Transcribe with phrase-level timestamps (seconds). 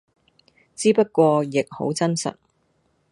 [0.75, 2.33] 之不過亦好真實